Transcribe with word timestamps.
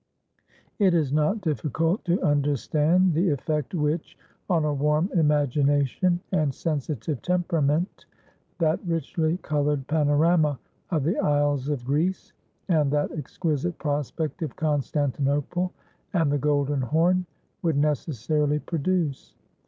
It 0.79 0.95
is 0.95 1.13
not 1.13 1.41
difficult 1.41 2.03
to 2.05 2.19
understand 2.23 3.13
the 3.13 3.29
effect 3.29 3.75
which, 3.75 4.17
on 4.49 4.65
a 4.65 4.73
warm 4.73 5.11
imagination 5.13 6.19
and 6.31 6.51
sensitive 6.51 7.21
temperament, 7.21 8.07
that 8.57 8.79
richly 8.83 9.37
coloured 9.43 9.85
panorama 9.85 10.57
of 10.89 11.03
"the 11.03 11.19
isles 11.19 11.69
of 11.69 11.85
Greece," 11.85 12.33
and 12.67 12.89
that 12.89 13.11
exquisite 13.11 13.77
prospect 13.77 14.41
of 14.41 14.55
Constantinople 14.55 15.71
and 16.13 16.31
the 16.31 16.39
Golden 16.39 16.81
Horn, 16.81 17.27
would 17.61 17.77
necessarily 17.77 18.57
produce. 18.57 19.35